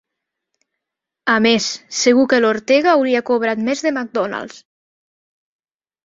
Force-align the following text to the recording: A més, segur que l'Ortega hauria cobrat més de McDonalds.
A 1.33 1.33
més, 1.45 1.65
segur 1.97 2.23
que 2.31 2.39
l'Ortega 2.39 2.89
hauria 2.93 3.21
cobrat 3.27 3.61
més 3.67 3.83
de 3.89 3.91
McDonalds. 3.97 4.57